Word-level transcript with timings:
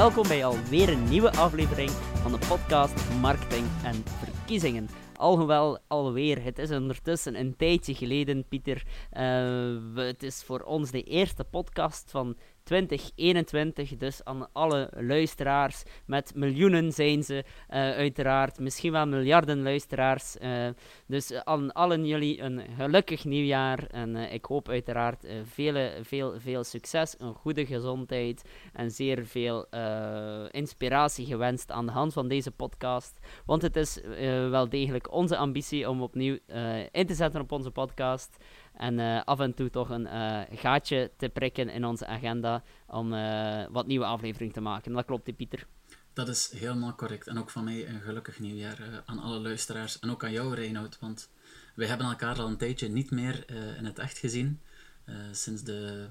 Welkom 0.00 0.28
bij 0.28 0.44
alweer 0.44 0.88
een 0.88 1.08
nieuwe 1.08 1.32
aflevering 1.32 1.90
van 1.90 2.32
de 2.32 2.38
podcast 2.48 3.10
Marketing 3.20 3.66
en 3.84 3.94
Verkiezingen. 4.04 4.88
Alhoewel, 5.16 5.78
alweer, 5.88 6.42
het 6.42 6.58
is 6.58 6.70
ondertussen 6.70 7.34
een 7.34 7.56
tijdje 7.56 7.94
geleden, 7.94 8.48
Pieter. 8.48 8.82
Uh, 9.12 10.04
het 10.06 10.22
is 10.22 10.42
voor 10.42 10.60
ons 10.60 10.90
de 10.90 11.02
eerste 11.02 11.44
podcast 11.44 12.10
van 12.10 12.36
2021. 12.70 13.96
Dus 13.96 14.24
aan 14.24 14.52
alle 14.52 14.90
luisteraars, 14.96 15.82
met 16.06 16.32
miljoenen 16.34 16.92
zijn 16.92 17.22
ze 17.22 17.34
uh, 17.34 17.44
uiteraard, 17.76 18.58
misschien 18.58 18.92
wel 18.92 19.06
miljarden 19.06 19.62
luisteraars. 19.62 20.36
Uh, 20.36 20.68
dus 21.06 21.32
aan 21.44 21.72
allen 21.72 22.06
jullie 22.06 22.40
een 22.40 22.62
gelukkig 22.76 23.24
nieuwjaar. 23.24 23.86
En 23.86 24.16
uh, 24.16 24.32
ik 24.32 24.44
hoop 24.44 24.68
uiteraard 24.68 25.26
veel, 25.44 25.90
veel, 26.02 26.40
veel 26.40 26.64
succes, 26.64 27.14
een 27.18 27.34
goede 27.34 27.66
gezondheid 27.66 28.44
en 28.72 28.90
zeer 28.90 29.26
veel 29.26 29.66
inspiratie 30.50 31.26
gewenst 31.26 31.70
aan 31.70 31.86
de 31.86 31.92
hand 31.92 32.12
van 32.12 32.28
deze 32.28 32.50
podcast. 32.50 33.18
Want 33.46 33.62
het 33.62 33.76
is 33.76 34.00
wel 34.50 34.68
degelijk 34.68 35.12
onze 35.12 35.36
ambitie 35.36 35.88
om 35.88 36.02
opnieuw 36.02 36.38
in 36.92 37.06
te 37.06 37.14
zetten 37.14 37.40
op 37.40 37.52
onze 37.52 37.70
podcast. 37.70 38.36
En 38.80 38.98
uh, 38.98 39.22
af 39.24 39.40
en 39.40 39.54
toe 39.54 39.70
toch 39.70 39.90
een 39.90 40.06
uh, 40.06 40.40
gaatje 40.50 41.10
te 41.16 41.28
prikken 41.28 41.68
in 41.68 41.84
onze 41.84 42.06
agenda 42.06 42.62
om 42.86 43.12
uh, 43.12 43.64
wat 43.70 43.86
nieuwe 43.86 44.04
afleveringen 44.04 44.54
te 44.54 44.60
maken. 44.60 44.92
Dat 44.92 45.04
klopt, 45.04 45.36
Pieter. 45.36 45.66
Dat 46.12 46.28
is 46.28 46.50
helemaal 46.50 46.94
correct. 46.94 47.26
En 47.26 47.38
ook 47.38 47.50
van 47.50 47.64
mij 47.64 47.88
een 47.88 48.00
gelukkig 48.00 48.38
nieuwjaar 48.38 49.02
aan 49.06 49.18
alle 49.18 49.38
luisteraars. 49.38 49.98
En 49.98 50.10
ook 50.10 50.24
aan 50.24 50.32
jou, 50.32 50.54
Reinoud. 50.54 50.98
Want 51.00 51.30
wij 51.74 51.86
hebben 51.86 52.06
elkaar 52.06 52.38
al 52.38 52.46
een 52.46 52.56
tijdje 52.56 52.88
niet 52.88 53.10
meer 53.10 53.44
in 53.76 53.84
het 53.84 53.98
echt 53.98 54.18
gezien. 54.18 54.60
sinds 55.32 55.62
de 55.62 56.08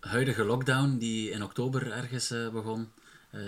huidige 0.00 0.44
lockdown, 0.44 0.96
die 0.98 1.30
in 1.30 1.42
oktober 1.42 1.92
ergens 1.92 2.28
begon, 2.52 2.92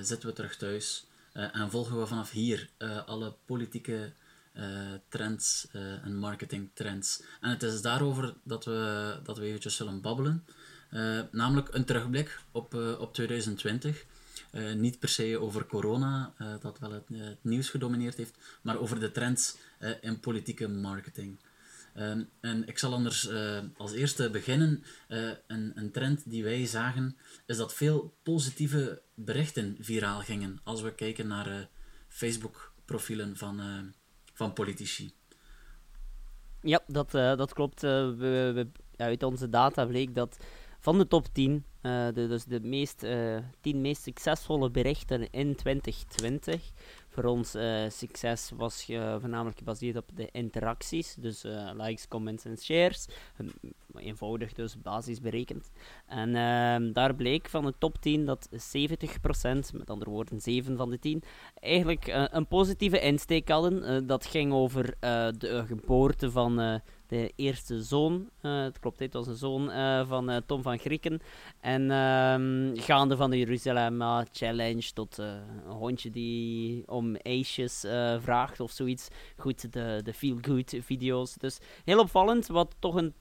zitten 0.00 0.28
we 0.28 0.34
terug 0.34 0.56
thuis. 0.56 1.06
en 1.32 1.70
volgen 1.70 1.98
we 1.98 2.06
vanaf 2.06 2.30
hier 2.30 2.70
alle 3.06 3.34
politieke 3.46 4.12
uh, 4.56 4.92
trends 5.08 5.68
uh, 5.72 6.04
en 6.04 6.16
marketingtrends. 6.16 7.22
En 7.40 7.50
het 7.50 7.62
is 7.62 7.82
daarover 7.82 8.34
dat 8.44 8.64
we, 8.64 9.20
dat 9.22 9.38
we 9.38 9.44
eventjes 9.44 9.76
zullen 9.76 10.00
babbelen. 10.00 10.44
Uh, 10.90 11.20
namelijk 11.30 11.74
een 11.74 11.84
terugblik 11.84 12.40
op, 12.50 12.74
op 12.98 13.14
2020. 13.14 14.04
niet 14.76 14.98
per 14.98 15.08
se 15.08 15.40
over 15.40 15.66
corona, 15.66 16.34
dat 16.60 16.78
wel 16.78 16.92
het, 16.92 17.08
het, 17.12 17.44
nieuws 17.44 17.70
gedomineerd 17.70 18.16
heeft, 18.16 18.38
maar 18.62 18.78
over 18.78 19.00
de 19.00 19.10
trends 19.10 19.56
in 20.00 20.20
politieke 20.20 20.68
marketing. 20.68 21.38
Ehm, 21.94 22.22
en 22.40 22.68
ik 22.68 22.78
zal 22.78 22.92
anders 22.92 23.28
als 23.76 23.92
eerste 23.92 24.30
beginnen. 24.30 24.84
een, 25.46 25.72
een 25.74 25.90
trend 25.90 26.30
die 26.30 26.44
wij 26.44 26.66
zagen, 26.66 27.16
is 27.46 27.56
dat 27.56 27.74
veel 27.74 28.14
positieve 28.22 29.02
berichten 29.14 29.76
viraal 29.80 30.20
gingen. 30.20 30.60
Als 30.62 30.82
we 30.82 30.94
kijken 30.94 31.26
naar 31.26 31.68
Facebook-profielen 32.08 33.36
van 33.36 33.60
van 34.42 34.52
politici. 34.52 35.12
Ja, 36.60 36.80
dat, 36.86 37.14
uh, 37.14 37.36
dat 37.36 37.52
klopt. 37.52 37.82
Uh, 37.84 37.90
we, 37.90 38.68
uit 38.96 39.22
onze 39.22 39.48
data 39.48 39.86
bleek 39.86 40.14
dat 40.14 40.36
van 40.78 40.98
de 40.98 41.06
top 41.06 41.26
10, 41.32 41.64
uh, 41.82 42.08
eh, 42.08 42.14
de, 42.14 42.28
dus 42.28 42.44
de 42.44 42.60
meest, 42.60 43.06
10 43.60 43.80
meest 43.80 44.02
succesvolle 44.02 44.70
berichten 44.70 45.30
in 45.30 45.54
2020, 45.54 46.70
voor 47.12 47.24
ons 47.24 47.54
uh, 47.54 47.88
succes 47.88 48.50
was 48.56 48.84
voornamelijk 49.20 49.58
gebaseerd 49.58 49.96
op 49.96 50.10
de 50.14 50.28
interacties, 50.32 51.14
dus 51.14 51.44
uh, 51.44 51.70
likes, 51.74 52.08
comments 52.08 52.44
en 52.44 52.58
shares. 52.58 53.06
Eenvoudig 53.94 54.52
dus, 54.52 54.82
basis 54.82 55.20
berekend. 55.20 55.70
En 56.06 56.34
ehm, 56.34 56.92
daar 56.92 57.14
bleek 57.14 57.48
van 57.48 57.64
de 57.64 57.74
top 57.78 58.00
10 58.00 58.24
dat 58.24 58.48
70%, 58.52 58.54
met 59.72 59.90
andere 59.90 60.10
woorden 60.10 60.40
7 60.40 60.76
van 60.76 60.90
de 60.90 60.98
10, 60.98 61.22
eigenlijk 61.54 62.28
een 62.30 62.46
positieve 62.46 63.00
insteek 63.00 63.48
hadden. 63.48 64.06
dat 64.06 64.26
ging 64.26 64.52
over 64.52 64.94
de 65.38 65.64
geboorte 65.66 66.30
van 66.30 66.80
de 67.06 67.32
eerste 67.36 67.82
zoon. 67.82 68.30
Het 68.40 68.78
klopt, 68.78 68.98
het 68.98 69.12
was 69.12 69.26
een 69.26 69.34
zoon 69.34 69.70
van 70.06 70.42
Tom 70.46 70.62
van 70.62 70.78
Grieken. 70.78 71.20
En 71.60 71.90
um, 71.90 72.72
gaande 72.76 73.16
van 73.16 73.30
de 73.30 73.38
Jeruzalem 73.38 74.24
Challenge 74.32 74.92
tot 74.92 75.18
een 75.18 75.72
hondje 75.72 76.10
die 76.10 76.84
ijsjes 77.16 77.80
vraagt 78.20 78.60
of 78.60 78.70
zoiets. 78.70 79.08
Goed, 79.36 79.72
de, 79.72 80.00
de 80.04 80.14
feel-good 80.14 80.74
video's. 80.80 81.34
Dus 81.34 81.58
heel 81.84 81.98
opvallend, 81.98 82.46
wat 82.46 82.74
toch 82.78 82.94
een 82.94 83.14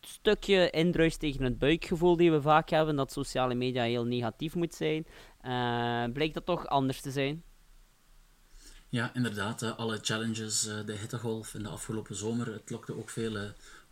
stukje 0.00 0.70
indruist 0.70 1.20
tegen 1.20 1.44
het 1.44 1.58
buikgevoel 1.58 2.16
die 2.16 2.30
we 2.30 2.40
vaak 2.40 2.70
hebben, 2.70 2.96
dat 2.96 3.12
sociale 3.12 3.54
media 3.54 3.82
heel 3.82 4.04
negatief 4.04 4.54
moet 4.54 4.74
zijn. 4.74 5.06
blijkt 6.12 6.34
dat 6.34 6.46
toch 6.46 6.66
anders 6.66 7.00
te 7.00 7.10
zijn? 7.10 7.42
Ja, 8.88 9.10
inderdaad. 9.14 9.76
alle 9.76 9.98
challenges, 10.02 10.66
uh, 10.66 10.74
de 10.86 10.92
hittegolf 10.92 11.54
in 11.54 11.62
de 11.62 11.68
afgelopen 11.68 12.16
zomer, 12.16 12.52
het 12.52 12.70
lokte 12.70 12.96
ook 12.96 13.10
veel 13.10 13.36
uh, 13.36 13.42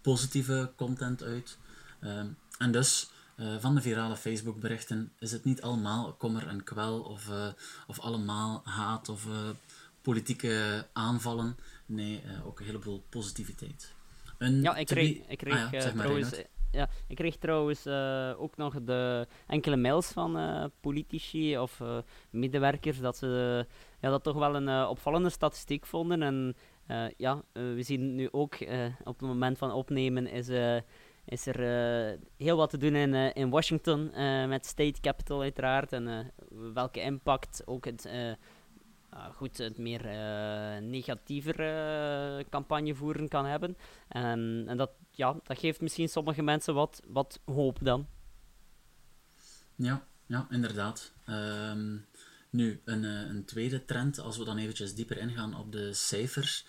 positieve 0.01 0.73
content 0.77 1.23
uit. 1.23 1.59
Ehm, 2.01 2.27
en 2.59 2.73
dus, 2.73 3.11
uh, 3.37 3.57
van 3.59 3.75
de 3.75 3.81
virale 3.81 4.17
Facebook-berichten 4.17 5.13
is 5.19 5.33
het 5.33 5.45
niet 5.45 5.63
allemaal 5.63 6.13
kommer 6.13 6.49
en 6.49 6.65
kwel 6.65 7.01
of, 7.01 7.31
of 7.87 8.01
allemaal 8.01 8.61
haat 8.65 9.09
of 9.09 9.29
politieke 10.03 10.87
aanvallen. 10.93 11.57
Nee, 11.87 12.23
ook 12.45 12.61
een 12.61 12.67
heleboel 12.67 13.05
positiviteit. 13.09 13.95
Een 14.39 14.63
ja, 14.63 14.77
ik 14.77 14.87
kreeg, 14.87 15.19
ik 15.29 15.39
kreeg 15.39 15.65
ah, 15.65 15.73
ja, 15.73 15.91
trouwens 15.93 16.43
ja, 16.71 16.89
ik 17.09 17.17
kreeg 17.17 17.37
trouwens 17.37 17.87
ook 18.37 18.57
nog 18.57 18.83
de 18.85 19.27
enkele 19.47 19.77
mails 19.77 20.07
van 20.07 20.71
politici 20.81 21.59
of 21.59 21.83
medewerkers 22.31 23.01
dat 23.01 23.17
ze 23.17 23.67
ja, 24.01 24.11
dat 24.11 24.23
toch 24.23 24.37
wel 24.37 24.55
een 24.55 24.87
opvallende 24.87 25.31
statistiek 25.31 25.87
vonden. 25.87 26.23
En 26.23 26.57
ja, 27.17 27.43
we 27.53 27.83
zien 27.83 28.15
nu 28.15 28.29
ook 28.31 28.55
op 29.05 29.19
het 29.19 29.29
moment 29.29 29.59
van 29.59 29.73
opnemen 29.73 30.27
is, 30.27 30.49
is 31.25 31.47
er 31.47 31.59
heel 32.37 32.57
wat 32.57 32.71
te 32.71 32.79
doen 32.79 32.95
in, 32.95 33.15
in 33.15 33.51
Washington 33.51 34.11
met 34.49 34.67
State 34.67 35.01
Capital 35.01 35.41
uiteraard. 35.41 35.93
En 35.93 36.33
welke 36.73 37.01
impact 37.01 37.63
ook 37.67 37.85
het 37.85 38.07
uh, 38.07 38.33
goed, 39.33 39.59
het 39.59 39.79
meer 39.79 40.03
negatiever 40.83 41.61
uh, 41.61 42.45
campagne 42.51 42.95
voeren 42.95 43.29
kan 43.29 43.45
hebben. 43.45 43.77
En, 44.09 44.65
en 44.67 44.77
dat, 44.77 44.91
ja, 45.11 45.37
dat 45.43 45.59
geeft 45.59 45.81
misschien 45.81 46.09
sommige 46.09 46.43
mensen 46.43 46.75
wat, 46.75 47.03
wat 47.07 47.41
hoop 47.45 47.79
dan. 47.83 48.07
Ja, 49.75 50.05
ja 50.27 50.47
inderdaad. 50.51 51.13
Um, 51.29 52.07
nu, 52.55 52.81
een, 52.85 53.03
een 53.05 53.45
tweede 53.45 53.85
trend, 53.85 54.19
als 54.19 54.37
we 54.37 54.45
dan 54.45 54.59
eventjes 54.59 54.95
dieper 54.95 55.19
ingaan 55.19 55.57
op 55.57 55.73
de 55.73 55.93
cijfers, 55.93 56.65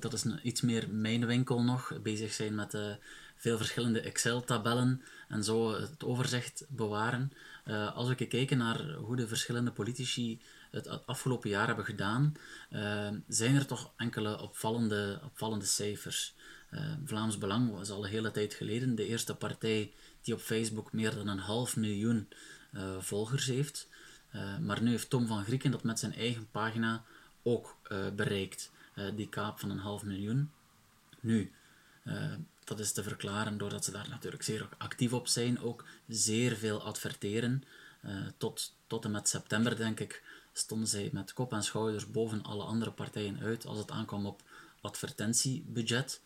dat 0.00 0.12
is 0.12 0.24
een, 0.24 0.40
iets 0.42 0.60
meer 0.60 0.90
mijn 0.90 1.26
winkel 1.26 1.62
nog, 1.62 1.92
bezig 2.02 2.32
zijn 2.32 2.54
met 2.54 2.98
veel 3.36 3.56
verschillende 3.56 4.00
Excel-tabellen 4.00 5.02
en 5.28 5.44
zo 5.44 5.80
het 5.80 6.04
overzicht 6.04 6.66
bewaren. 6.68 7.32
als 7.94 8.08
we 8.08 8.26
kijken 8.26 8.58
naar 8.58 8.92
hoe 8.92 9.16
de 9.16 9.28
verschillende 9.28 9.70
politici 9.70 10.40
het 10.70 11.06
afgelopen 11.06 11.50
jaar 11.50 11.66
hebben 11.66 11.84
gedaan, 11.84 12.34
zijn 13.28 13.56
er 13.56 13.66
toch 13.66 13.92
enkele 13.96 14.40
opvallende, 14.40 15.20
opvallende 15.24 15.64
cijfers. 15.66 16.34
Vlaams 17.04 17.38
Belang 17.38 17.70
was 17.70 17.90
al 17.90 18.04
een 18.04 18.10
hele 18.10 18.30
tijd 18.30 18.54
geleden 18.54 18.94
de 18.94 19.06
eerste 19.06 19.34
partij 19.34 19.92
die 20.22 20.34
op 20.34 20.40
Facebook 20.40 20.92
meer 20.92 21.14
dan 21.14 21.28
een 21.28 21.38
half 21.38 21.76
miljoen 21.76 22.28
volgers 22.98 23.46
heeft. 23.46 23.88
Maar 24.60 24.82
nu 24.82 24.90
heeft 24.90 25.10
Tom 25.10 25.26
van 25.26 25.44
Grieken 25.44 25.70
dat 25.70 25.82
met 25.82 25.98
zijn 25.98 26.14
eigen 26.14 26.50
pagina 26.50 27.04
ook 27.42 27.76
bereikt, 28.16 28.70
die 29.14 29.28
kaap 29.28 29.60
van 29.60 29.70
een 29.70 29.78
half 29.78 30.02
miljoen. 30.02 30.50
Nu, 31.20 31.52
dat 32.64 32.78
is 32.78 32.92
te 32.92 33.02
verklaren 33.02 33.58
doordat 33.58 33.84
ze 33.84 33.90
daar 33.90 34.08
natuurlijk 34.08 34.42
zeer 34.42 34.68
actief 34.78 35.12
op 35.12 35.28
zijn, 35.28 35.60
ook 35.60 35.84
zeer 36.08 36.56
veel 36.56 36.82
adverteren. 36.82 37.64
tot, 38.36 38.74
tot 38.86 39.04
en 39.04 39.10
met 39.10 39.28
september, 39.28 39.76
denk 39.76 40.00
ik, 40.00 40.22
stonden 40.52 40.88
zij 40.88 41.10
met 41.12 41.32
kop 41.32 41.52
en 41.52 41.62
schouders 41.62 42.10
boven 42.10 42.42
alle 42.42 42.62
andere 42.64 42.90
partijen 42.90 43.40
uit 43.40 43.66
als 43.66 43.78
het 43.78 43.90
aankwam 43.90 44.26
op 44.26 44.42
advertentiebudget. 44.80 46.20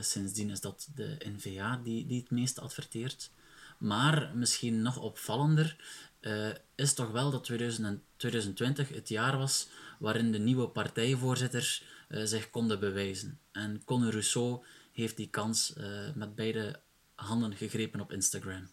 Sindsdien 0.00 0.50
is 0.50 0.60
dat 0.60 0.88
de 0.94 1.16
NVA 1.18 1.80
die, 1.82 2.06
die 2.06 2.20
het 2.20 2.30
meest 2.30 2.60
adverteert. 2.60 3.30
Maar 3.78 4.30
misschien 4.34 4.82
nog 4.82 4.98
opvallender 4.98 5.76
uh, 6.20 6.48
is 6.74 6.94
toch 6.94 7.10
wel 7.10 7.30
dat 7.30 7.44
2020 7.44 8.88
het 8.88 9.08
jaar 9.08 9.38
was 9.38 9.68
waarin 9.98 10.32
de 10.32 10.38
nieuwe 10.38 10.68
partijvoorzitters 10.68 11.84
uh, 12.08 12.22
zich 12.24 12.50
konden 12.50 12.80
bewijzen. 12.80 13.40
En 13.52 13.82
Conor 13.84 14.10
Rousseau 14.10 14.64
heeft 14.92 15.16
die 15.16 15.28
kans 15.28 15.74
met 16.14 16.34
beide 16.34 16.80
handen 17.14 17.54
gegrepen 17.54 18.00
op 18.00 18.12
Instagram. 18.12 18.68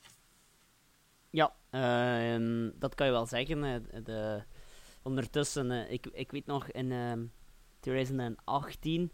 Ja, 1.29 1.53
dat 2.79 2.95
kan 2.95 3.05
je 3.05 3.11
wel 3.11 3.25
zeggen. 3.25 3.61
De, 4.03 4.43
ondertussen, 5.05 5.91
ik, 5.91 6.07
ik 6.07 6.31
weet 6.31 6.45
nog 6.45 6.71
in 6.71 6.91
uh, 6.91 7.13
2018, 7.79 9.11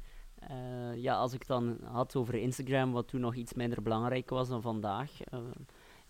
uh, 0.52 0.96
ja, 0.96 1.16
als 1.16 1.34
ik 1.34 1.48
dan 1.48 1.78
had 1.84 2.16
over 2.16 2.36
Instagram, 2.36 2.92
wat 2.92 3.08
toen 3.08 3.22
nog 3.22 3.36
iets 3.36 3.54
minder 3.54 3.82
belangrijk 3.82 4.30
was 4.30 4.48
dan 4.48 4.62
vandaag. 4.62 5.12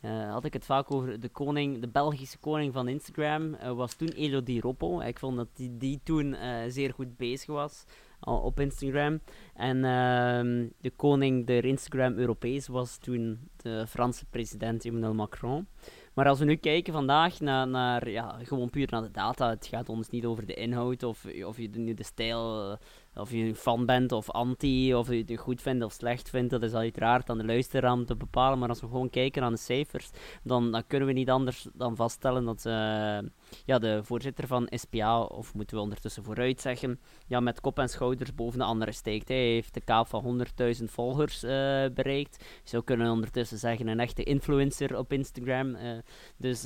Uh, 0.01 0.31
had 0.31 0.45
ik 0.45 0.53
het 0.53 0.65
vaak 0.65 0.92
over 0.92 1.19
de 1.19 1.30
koning, 1.30 1.80
de 1.80 1.88
Belgische 1.88 2.38
koning 2.38 2.74
van 2.74 2.88
Instagram, 2.88 3.57
was 3.75 3.94
toen 3.94 4.07
Elodie 4.07 4.62
Roppo. 4.62 5.00
Ik 5.00 5.19
vond 5.19 5.38
dat 5.38 5.48
die, 5.53 5.77
die 5.77 6.00
toen 6.03 6.36
zeer 6.68 6.94
goed 6.94 7.18
bezig 7.18 7.53
was 7.53 7.86
op 8.25 8.59
Instagram. 8.59 9.19
En 9.56 9.86
ehm, 9.86 10.68
de 10.80 10.92
koning 10.95 11.45
der 11.45 11.65
Instagram 11.65 12.13
Europees 12.13 12.68
was 12.68 12.98
toen 12.98 13.50
de 13.56 13.88
Franse 13.88 14.25
president 14.25 14.86
Emmanuel 14.86 15.13
Macron. 15.13 15.68
Maar 16.13 16.27
als 16.27 16.39
we 16.39 16.45
nu 16.45 16.56
kijken 16.56 16.94
vandaag 16.94 17.39
naar, 17.39 17.68
naar 17.68 18.09
ja, 18.09 18.38
gewoon 18.44 18.69
puur 18.69 18.88
naar 18.92 19.01
de 19.01 19.12
data, 19.12 19.50
het 19.50 19.65
gaat 19.65 19.89
ons 19.89 20.09
niet 20.09 20.25
over 20.25 20.45
de 20.45 20.54
inhoud 20.54 21.04
of, 21.04 21.25
of 21.45 21.57
je 21.57 21.69
nu 21.69 21.94
de 21.94 22.04
stijl 22.04 22.77
of 23.15 23.31
je 23.31 23.55
fan 23.55 23.85
bent 23.85 24.11
of 24.11 24.29
anti, 24.29 24.95
of 24.95 25.09
je 25.09 25.23
het 25.27 25.39
goed 25.39 25.61
vindt 25.61 25.83
of 25.83 25.91
slecht 25.91 26.29
vindt, 26.29 26.49
dat 26.49 26.63
is 26.63 26.73
uiteraard 26.73 27.29
aan 27.29 27.37
de 27.37 27.45
luisteraar 27.45 28.03
te 28.05 28.15
bepalen. 28.15 28.59
Maar 28.59 28.69
als 28.69 28.81
we 28.81 28.87
gewoon 28.87 29.09
kijken 29.09 29.41
naar 29.41 29.51
de 29.51 29.57
cijfers, 29.57 30.09
dan, 30.43 30.71
dan 30.71 30.83
kunnen 30.87 31.07
we 31.07 31.13
niet 31.13 31.29
anders 31.29 31.67
dan 31.73 31.95
vaststellen 31.95 32.45
dat 32.45 32.65
uh, 32.67 33.17
ja, 33.65 33.80
de 33.80 34.03
voorzitter 34.03 34.48
van 34.48 34.68
SPA, 34.69 35.21
of 35.21 35.53
moeten 35.53 35.75
we 35.75 35.81
ondertussen 35.81 36.24
vooruit 36.24 36.62
zeggen, 36.62 37.00
ja, 37.27 37.39
met 37.39 37.62
kop 37.62 37.80
en 37.80 37.89
schouders 37.89 38.36
boven 38.36 38.59
de 38.59 38.65
andere 38.65 38.92
steekt. 38.92 39.27
Hij 39.27 39.38
heeft 39.38 39.74
de 39.74 39.81
kaap 39.81 40.07
van 40.07 40.45
100.000 40.80 40.83
volgers 40.83 41.44
uh, 41.44 41.50
bereikt. 41.94 42.45
Zou 42.63 42.83
kunnen 42.83 43.12
ondertussen 43.12 43.57
zeggen 43.57 43.88
een 43.88 44.00
echte 44.00 44.24
influencer 44.24 44.98
op 44.98 45.13
Instagram. 45.13 45.75
Uh, 45.75 45.98
dus 46.38 46.62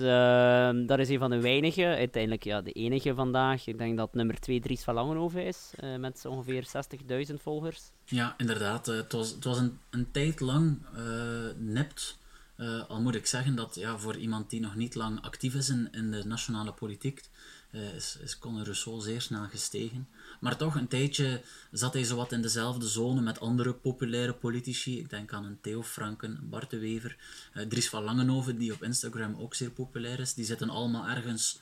dat 0.87 0.99
is 0.99 1.09
een 1.09 1.19
van 1.19 1.29
de 1.29 1.41
weinigen. 1.41 1.87
Uiteindelijk 1.87 2.43
ja, 2.43 2.61
de 2.61 2.71
enige 2.71 3.13
vandaag. 3.13 3.67
Ik 3.67 3.77
denk 3.77 3.97
dat 3.97 4.13
nummer 4.13 4.39
2 4.39 4.59
Dries 4.59 4.83
van 4.83 4.93
Langenhoven 4.93 5.45
is, 5.45 5.73
met 5.99 6.19
zo'n 6.19 6.31
ongeveer 6.31 6.67
60.000 7.29 7.33
volgers. 7.33 7.91
Ja, 8.05 8.33
inderdaad. 8.37 8.85
Het 8.85 9.11
was, 9.11 9.31
het 9.31 9.43
was 9.43 9.59
een, 9.59 9.79
een 9.89 10.11
tijd 10.11 10.39
lang 10.39 10.77
nipt. 11.57 12.17
Uh, 12.57 12.89
al 12.89 13.01
moet 13.01 13.15
ik 13.15 13.25
zeggen 13.25 13.55
dat 13.55 13.75
ja, 13.75 13.97
voor 13.97 14.17
iemand 14.17 14.49
die 14.49 14.59
nog 14.59 14.75
niet 14.75 14.95
lang 14.95 15.21
actief 15.21 15.55
is 15.55 15.69
in, 15.69 15.87
in 15.91 16.11
de 16.11 16.23
nationale 16.25 16.73
politiek, 16.73 17.21
is, 17.71 18.17
is 18.21 18.37
Conor 18.37 18.63
Rousseau 18.63 19.01
zeer 19.01 19.21
snel 19.21 19.47
gestegen. 19.47 20.07
Maar 20.39 20.57
toch, 20.57 20.75
een 20.75 20.87
tijdje 20.87 21.41
zat 21.71 21.93
hij 21.93 22.03
zowat 22.03 22.31
in 22.31 22.41
dezelfde 22.41 22.87
zone 22.87 23.21
met 23.21 23.39
andere 23.39 23.73
populaire 23.73 24.33
politici. 24.33 24.99
Ik 24.99 25.09
denk 25.09 25.33
aan 25.33 25.45
een 25.45 25.61
Theo 25.61 25.83
Franken, 25.83 26.49
Bart 26.49 26.69
de 26.69 26.79
Wever, 26.79 27.17
Dries 27.67 27.89
van 27.89 28.03
Langenhoven, 28.03 28.57
die 28.57 28.73
op 28.73 28.83
Instagram 28.83 29.35
ook 29.35 29.53
zeer 29.53 29.71
populair 29.71 30.19
is. 30.19 30.33
Die 30.33 30.45
zitten 30.45 30.69
allemaal 30.69 31.07
ergens 31.07 31.59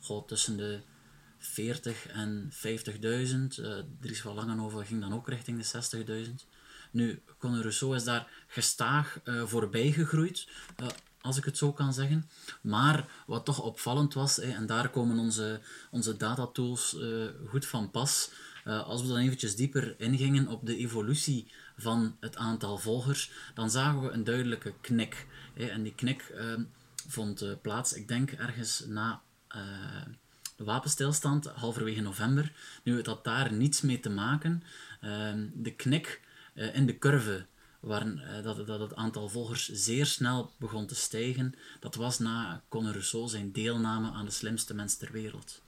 goh, 0.00 0.26
tussen 0.26 0.56
de 0.56 0.80
40 1.38 2.06
en 2.06 2.52
50.000. 2.52 2.60
Uh, 3.60 3.78
Dries 4.00 4.20
van 4.20 4.34
Langenhoven 4.34 4.86
ging 4.86 5.00
dan 5.00 5.14
ook 5.14 5.28
richting 5.28 5.62
de 5.62 6.26
60.000. 6.26 6.46
Nu, 6.92 7.22
Conor 7.38 7.60
Rousseau 7.60 7.94
is 7.94 8.04
daar 8.04 8.28
gestaag 8.46 9.20
uh, 9.24 9.42
voorbij 9.46 9.92
gegroeid, 9.92 10.48
uh, 10.80 10.86
als 11.20 11.36
ik 11.36 11.44
het 11.44 11.56
zo 11.56 11.72
kan 11.72 11.92
zeggen. 11.92 12.28
Maar 12.60 13.08
wat 13.26 13.44
toch 13.44 13.60
opvallend 13.60 14.14
was, 14.14 14.38
eh, 14.38 14.54
en 14.54 14.66
daar 14.66 14.88
komen 14.88 15.18
onze, 15.18 15.60
onze 15.90 16.16
datatools 16.16 16.94
uh, 16.94 17.28
goed 17.48 17.66
van 17.66 17.90
pas. 17.90 18.30
als 18.64 19.02
we 19.02 19.08
dan 19.08 19.16
eventjes 19.16 19.56
dieper 19.56 19.94
ingingen 19.98 20.48
op 20.48 20.66
de 20.66 20.76
evolutie 20.76 21.52
van 21.76 22.16
het 22.20 22.36
aantal 22.36 22.78
volgers, 22.78 23.30
dan 23.54 23.70
zagen 23.70 24.02
we 24.02 24.10
een 24.10 24.24
duidelijke 24.24 24.74
knik. 24.80 25.26
en 25.54 25.82
die 25.82 25.94
knik 25.94 26.34
vond 27.08 27.62
plaats, 27.62 27.92
ik 27.92 28.08
denk 28.08 28.30
ergens 28.30 28.84
na 28.86 29.22
wapenstilstand 30.56 31.46
halverwege 31.46 32.00
november. 32.00 32.52
Nu, 32.82 32.96
het 32.96 33.06
had 33.06 33.24
daar 33.24 33.52
niets 33.52 33.80
mee 33.80 34.00
te 34.00 34.10
maken. 34.10 34.62
Ehm, 35.00 35.46
de 35.54 35.74
knik 35.74 36.20
uh, 36.54 36.74
in 36.74 36.86
de 36.86 36.98
curve, 36.98 37.46
waar, 37.80 38.06
uh, 38.06 38.42
dat, 38.42 38.66
dat 38.66 38.80
het 38.80 38.94
aantal 38.94 39.28
volgers 39.28 39.68
zeer 39.68 40.06
snel 40.06 40.52
begon 40.58 40.86
te 40.86 40.94
stijgen, 40.94 41.54
dat 41.80 41.94
was 41.94 42.18
na 42.18 42.62
Conor 42.68 42.92
Rousseau 42.92 43.28
zijn 43.28 43.52
deelname 43.52 44.10
aan 44.10 44.24
de 44.24 44.30
slimste 44.30 44.74
mens 44.74 44.96
ter 44.96 45.12
wereld. 45.12 45.62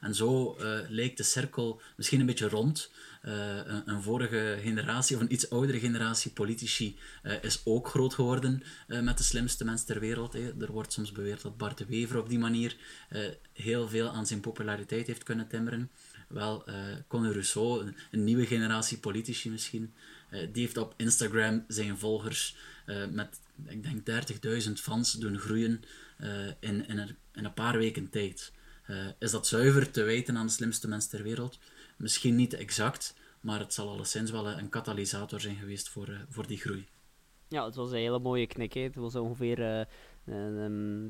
En 0.00 0.14
zo 0.14 0.56
uh, 0.60 0.78
leek 0.88 1.16
de 1.16 1.22
cirkel 1.22 1.80
misschien 1.96 2.20
een 2.20 2.26
beetje 2.26 2.48
rond. 2.48 2.90
Uh, 3.24 3.60
een, 3.84 4.02
vorige 4.02 4.58
generatie 4.62 5.16
of 5.16 5.22
een 5.22 5.32
iets 5.32 5.50
oudere 5.50 5.78
generatie 5.78 6.30
politici 6.30 6.98
uh, 7.22 7.42
is 7.42 7.60
ook 7.64 7.88
groot 7.88 8.14
geworden 8.14 8.62
met 8.86 9.18
de 9.18 9.24
slimste 9.24 9.64
mens 9.64 9.84
ter 9.84 10.00
wereld. 10.00 10.32
Hè. 10.32 10.52
Er 10.60 10.72
wordt 10.72 10.92
soms 10.92 11.12
beweerd 11.12 11.42
dat 11.42 11.56
Bart 11.56 11.78
de 11.78 11.86
Wever 11.86 12.18
op 12.18 12.28
die 12.28 12.38
manier 12.38 12.76
heel 13.52 13.88
veel 13.88 14.08
aan 14.08 14.26
zijn 14.26 14.40
populariteit 14.40 15.06
heeft 15.06 15.22
kunnen 15.22 15.48
timmeren. 15.48 15.90
Wel, 16.28 16.64
Conor 17.08 17.32
Rousseau, 17.32 17.80
een, 17.82 17.96
een, 18.10 18.24
nieuwe 18.24 18.46
generatie 18.46 18.98
politici 18.98 19.50
misschien, 19.50 19.92
die 20.30 20.62
heeft 20.62 20.76
op 20.76 20.94
Instagram 20.96 21.64
zijn 21.68 21.98
volgers 21.98 22.56
met, 23.10 23.40
ik 23.66 24.04
denk, 24.04 24.28
30.000 24.66 24.72
fans 24.72 25.12
doen 25.12 25.38
groeien 25.38 25.82
in, 26.60 26.88
in, 26.88 26.98
een, 26.98 27.16
in 27.34 27.44
een 27.44 27.54
paar 27.54 27.78
weken 27.78 28.10
tijd. 28.10 28.52
Uh, 28.90 29.06
is 29.18 29.30
dat 29.30 29.46
zuiver 29.46 29.90
te 29.90 30.02
wijten 30.02 30.36
aan 30.36 30.46
de 30.46 30.52
slimste 30.52 30.88
mens 30.88 31.06
ter 31.06 31.22
wereld? 31.22 31.58
Misschien 31.96 32.36
niet 32.36 32.54
exact, 32.54 33.14
maar 33.40 33.58
het 33.58 33.74
zal 33.74 33.88
alleszins 33.88 34.30
wel 34.30 34.48
een 34.48 34.68
katalysator 34.68 35.40
zijn 35.40 35.56
geweest 35.56 35.88
voor, 35.88 36.08
uh, 36.08 36.18
voor 36.28 36.46
die 36.46 36.58
groei. 36.58 36.88
Ja, 37.48 37.64
het 37.64 37.74
was 37.74 37.90
een 37.90 37.98
hele 37.98 38.18
mooie 38.18 38.46
knik. 38.46 38.72
Hè. 38.72 38.80
Het 38.80 38.94
was 38.94 39.14
ongeveer 39.14 39.86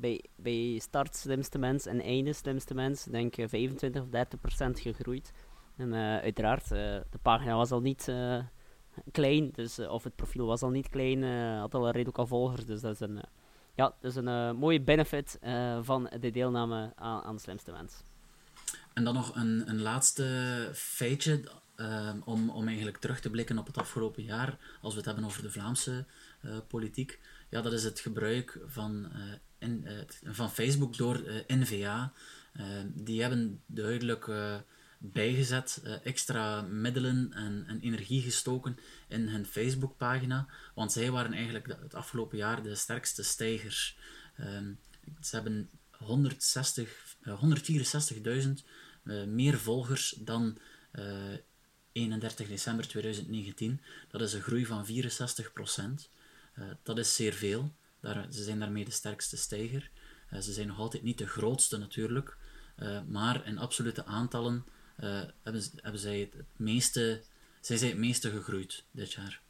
bij, 0.01 0.25
bij 0.37 0.79
start 0.83 1.17
slimste 1.17 1.59
mens 1.59 1.87
en 1.87 2.01
einde 2.01 2.33
slimste 2.33 2.75
mens, 2.75 3.05
denk 3.05 3.37
ik 3.37 3.49
25 3.49 4.03
of 4.03 4.09
30 4.09 4.41
procent 4.41 4.81
gegroeid. 4.81 5.33
En 5.77 5.95
uiteraard, 5.95 6.69
de 6.69 7.19
pagina 7.23 7.57
was 7.57 7.71
al 7.71 7.81
niet 7.81 8.13
klein, 9.11 9.51
dus, 9.51 9.79
of 9.79 10.05
het 10.05 10.17
profiel 10.17 10.47
was 10.47 10.63
al 10.63 10.71
niet 10.71 10.89
klein, 10.89 11.23
had 11.59 11.75
al 11.75 11.91
redelijk 11.91 12.19
al 12.19 12.27
volgers, 12.27 12.65
dus 12.65 12.81
dat 12.81 12.93
is 12.93 13.01
een 13.01 13.21
ja, 13.79 13.95
dus 14.01 14.15
een 14.15 14.29
uh, 14.29 14.53
mooie 14.53 14.81
benefit 14.81 15.39
uh, 15.45 15.79
van 15.83 16.11
de 16.21 16.31
deelname 16.31 16.93
aan, 16.97 17.23
aan 17.23 17.35
de 17.35 17.41
slimste 17.41 17.73
mens. 17.73 17.95
En 18.93 19.05
dan 19.05 19.15
nog 19.15 19.35
een, 19.35 19.69
een 19.69 19.81
laatste 19.81 20.71
feitje 20.75 21.45
uh, 21.77 22.15
om, 22.25 22.51
om 22.51 22.67
eigenlijk 22.67 22.97
terug 22.97 23.21
te 23.21 23.31
blikken 23.31 23.59
op 23.59 23.67
het 23.67 23.79
afgelopen 23.79 24.23
jaar, 24.23 24.59
als 24.81 24.93
we 24.93 24.99
het 24.99 25.07
hebben 25.07 25.25
over 25.25 25.43
de 25.43 25.51
Vlaamse 25.51 26.05
politiek. 26.69 27.21
Ja, 27.49 27.61
dat 27.61 27.73
is 27.73 27.85
het 27.85 28.01
gebruik 28.01 28.59
van, 28.67 29.13
in, 29.59 29.87
van 30.25 30.51
Facebook 30.51 30.97
door 30.97 31.23
NVA. 31.47 32.13
die 32.87 33.21
hebben 33.21 33.63
duidelijk 33.67 34.27
bijgezet, 34.99 35.81
uh, 35.85 36.07
extra 36.07 36.63
middelen 36.63 37.33
en, 37.33 37.65
en, 37.67 37.81
energie 37.81 38.23
gestoken 38.23 38.79
in 39.09 39.29
hun 39.29 39.47
Facebookpagina, 39.47 40.49
want 40.75 40.93
zij 40.93 41.11
waren 41.11 41.33
eigenlijk 41.33 41.67
het 41.67 41.95
afgelopen 41.95 42.39
jaar 42.39 42.63
de 42.63 42.75
sterkste 42.75 43.23
stijgers. 43.23 43.99
Um, 44.41 44.79
ze 45.21 45.35
hebben 45.35 45.71
160, 45.91 47.17
uh, 47.23 47.43
164.000 48.45 48.49
uh, 49.05 49.25
meer 49.25 49.59
volgers 49.59 50.15
dan 50.19 50.59
31 51.93 52.47
eh, 52.47 52.51
december 52.51 52.89
2019. 52.89 53.81
Dat 54.11 54.21
is 54.21 54.33
een 54.33 54.43
groei 54.43 54.67
van 54.67 54.87
64%. 54.87 54.91
Uh, 56.59 56.65
dat 56.83 56.99
is 56.99 57.15
zeer 57.15 57.33
veel. 57.33 57.75
Daar, 58.01 58.27
ze 58.33 58.43
zijn 58.43 58.59
daarmee 58.59 58.85
de 58.85 58.91
sterkste 58.91 59.37
stijger. 59.37 59.91
Ze 60.41 60.53
zijn 60.53 60.67
nog 60.67 60.79
altijd 60.79 61.03
niet 61.03 61.19
de 61.19 61.27
grootste 61.27 61.77
natuurlijk, 61.77 62.37
maar 63.07 63.47
in 63.47 63.59
absolute 63.59 64.05
aantallen 64.05 64.65
uh, 64.99 65.21
hebben, 65.43 65.99
zij 65.99 66.21
het, 66.21 66.45
meeste, 66.57 67.23
zij 67.61 67.77
zijn 67.77 67.91
het 67.91 68.01
meeste 68.01 68.31
gegroeid 68.31 68.85
dit 68.91 69.13
jaar. 69.13 69.41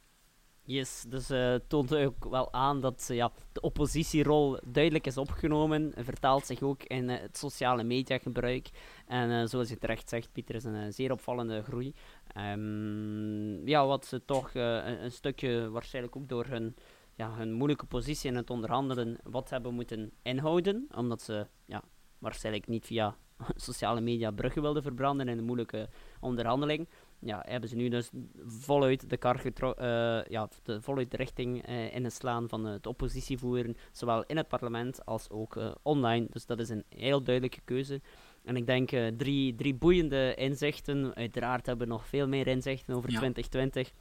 Yes, 0.63 1.05
dus 1.07 1.31
uh, 1.31 1.55
toont 1.67 1.95
ook 1.95 2.29
wel 2.29 2.53
aan 2.53 2.81
dat 2.81 3.05
ja, 3.07 3.31
de 3.51 3.61
oppositierol 3.61 4.59
duidelijk 4.65 5.07
is 5.07 5.17
opgenomen. 5.17 5.95
En 5.95 6.05
vertaalt 6.05 6.45
zich 6.45 6.61
ook 6.61 6.83
in 6.83 7.09
het 7.09 7.37
sociale 7.37 7.83
mediagebruik. 7.83 8.69
En 9.07 9.49
zoals 9.49 9.69
je 9.69 9.77
terecht 9.77 10.09
zegt, 10.09 10.31
Pieter, 10.31 10.55
is 10.55 10.63
een 10.63 10.93
zeer 10.93 11.11
opvallende 11.11 11.63
groei. 11.63 11.93
Um, 12.37 13.67
ja, 13.67 13.85
wat 13.85 14.05
ze 14.05 14.25
toch 14.25 14.53
een, 14.53 15.03
een, 15.03 15.11
stukje, 15.11 15.69
waarschijnlijk 15.69 16.15
ook 16.15 16.29
door 16.29 16.45
hun, 16.45 16.75
ja, 17.15 17.35
hun 17.35 17.53
moeilijke 17.53 17.85
positie 17.85 18.29
in 18.29 18.35
het 18.35 18.49
onderhandelen, 18.49 19.17
wat 19.23 19.49
hebben 19.49 19.73
moeten 19.73 20.11
inhouden. 20.21 20.87
Omdat 20.95 21.21
ze 21.21 21.47
ja, 21.65 21.83
waarschijnlijk 22.19 22.67
niet 22.67 22.85
via 22.85 23.17
sociale 23.55 24.01
media 24.01 24.31
bruggen 24.31 24.61
wilden 24.61 24.83
verbranden 24.83 25.27
in 25.27 25.37
een 25.37 25.45
moeilijke 25.45 25.89
onderhandeling. 26.19 26.87
Ja, 27.19 27.43
hebben 27.47 27.69
ze 27.69 27.75
nu 27.75 27.89
dus 27.89 28.09
voluit 28.45 29.09
de 29.09 29.17
kar 29.17 29.45
uh, 29.45 30.23
ja, 30.23 30.49
de, 30.63 30.81
voluit 30.81 31.11
de 31.11 31.17
richting 31.17 31.69
uh, 31.69 31.95
in 31.95 32.11
slaan 32.11 32.49
van 32.49 32.65
het 32.65 32.87
oppositie 32.87 33.37
voeren, 33.37 33.77
zowel 33.91 34.23
in 34.25 34.37
het 34.37 34.47
parlement 34.47 35.05
als 35.05 35.29
ook 35.29 35.55
uh, 35.55 35.71
online. 35.81 36.27
Dus 36.29 36.45
dat 36.45 36.59
is 36.59 36.69
een 36.69 36.83
heel 36.89 37.23
duidelijke 37.23 37.61
keuze. 37.65 38.01
En 38.43 38.55
ik 38.55 38.65
denk 38.65 38.89
drie, 39.17 39.55
drie 39.55 39.75
boeiende 39.75 40.35
inzichten. 40.35 41.15
Uiteraard 41.15 41.65
hebben 41.65 41.87
we 41.87 41.93
nog 41.93 42.07
veel 42.07 42.27
meer 42.27 42.47
inzichten 42.47 42.95
over 42.95 43.11
ja. 43.11 43.17
2020. 43.17 43.91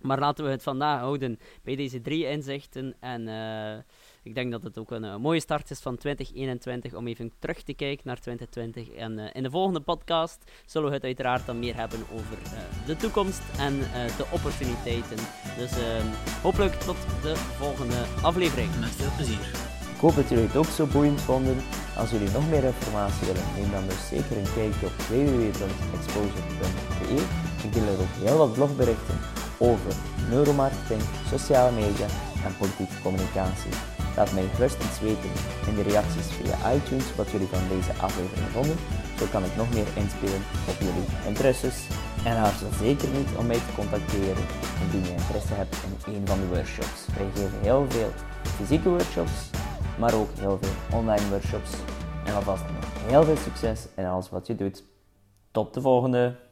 Maar 0.00 0.18
laten 0.18 0.44
we 0.44 0.50
het 0.50 0.62
vandaag 0.62 1.00
houden 1.00 1.38
bij 1.62 1.76
deze 1.76 2.00
drie 2.00 2.28
inzichten. 2.28 2.94
En 3.00 3.28
ik 4.22 4.34
denk 4.34 4.50
dat 4.50 4.62
het 4.62 4.78
ook 4.78 4.90
een, 4.90 5.20
mooie 5.20 5.40
start 5.40 5.70
is 5.70 5.80
van 5.80 5.96
2021 5.96 6.94
om 6.94 7.06
even 7.06 7.32
terug 7.38 7.62
te 7.62 7.74
kijken 7.74 8.06
naar 8.06 8.20
2020. 8.20 8.90
En 8.90 9.18
uh, 9.18 9.24
in 9.32 9.42
de 9.42 9.50
volgende 9.50 9.80
podcast 9.80 10.50
zullen 10.66 10.88
we 10.88 10.94
het 10.94 11.04
uiteraard 11.04 11.46
dan 11.46 11.58
meer 11.58 11.76
hebben 11.76 12.00
over 12.12 12.38
uh, 12.44 12.50
de 12.86 12.96
toekomst 12.96 13.42
en 13.58 13.74
uh, 13.74 13.84
de 14.16 14.26
opportuniteiten. 14.32 15.16
Dus 15.58 15.78
ehm, 15.78 16.06
hopelijk 16.42 16.72
tot 16.72 16.96
de 17.22 17.36
volgende 17.36 18.04
aflevering. 18.22 18.70
Met 18.80 18.88
veel 18.88 19.12
plezier. 19.16 19.50
hoop 20.00 20.14
dat 20.14 20.28
jullie 20.28 20.46
het 20.46 20.56
ook 20.56 20.66
zo 20.66 20.86
boeiend 20.86 21.20
vonden. 21.20 21.56
Als 21.96 22.10
jullie 22.10 22.30
nog 22.30 22.50
meer 22.50 22.64
informatie 22.64 23.26
willen, 23.26 23.44
neem 23.56 23.70
dan 23.70 23.88
dus 23.88 24.08
zeker 24.08 24.36
een 24.36 24.52
kijkje 24.54 24.86
op 24.86 24.92
www.exposure.be. 24.92 27.22
Ik 27.64 27.72
deel 27.72 27.86
er 27.86 28.00
ook 28.00 28.26
heel 28.26 28.36
wat 28.36 28.52
blogberichten 28.52 29.18
over 29.58 29.92
neuromarketing, 30.30 31.02
sociale 31.28 31.72
media 31.72 32.06
en 32.44 32.56
politieke 32.58 33.00
communicatie. 33.02 33.91
Laat 34.16 34.32
mij 34.32 34.46
gerust 34.54 34.82
iets 34.84 35.00
weten 35.00 35.30
in 35.68 35.74
de 35.74 35.82
reacties 35.82 36.26
via 36.26 36.72
iTunes 36.74 37.14
wat 37.16 37.30
jullie 37.30 37.46
van 37.46 37.68
deze 37.68 37.92
aflevering 38.00 38.48
vonden. 38.56 38.76
Zo 39.18 39.24
kan 39.30 39.44
ik 39.44 39.56
nog 39.56 39.70
meer 39.74 39.86
inspelen 39.94 40.42
op 40.70 40.76
jullie 40.78 41.08
interesses. 41.26 41.76
En 42.24 42.36
aarzel 42.36 42.68
zeker 42.78 43.08
niet 43.08 43.28
om 43.38 43.46
mij 43.46 43.56
te 43.56 43.74
contacteren 43.74 44.44
indien 44.82 45.04
je 45.04 45.14
interesse 45.20 45.54
hebt 45.54 45.76
in 46.06 46.14
een 46.14 46.26
van 46.26 46.40
de 46.40 46.46
workshops. 46.46 47.06
Wij 47.16 47.26
geven 47.34 47.60
heel 47.60 47.84
veel 47.88 48.10
fysieke 48.42 48.88
workshops, 48.88 49.50
maar 49.98 50.14
ook 50.14 50.30
heel 50.38 50.58
veel 50.60 50.98
online 50.98 51.28
workshops. 51.28 51.70
En 52.24 52.34
alvast 52.34 52.64
heel 53.06 53.24
veel 53.24 53.36
succes 53.36 53.88
in 53.96 54.04
alles 54.04 54.30
wat 54.30 54.46
je 54.46 54.54
doet. 54.54 54.84
Tot 55.50 55.74
de 55.74 55.80
volgende! 55.80 56.50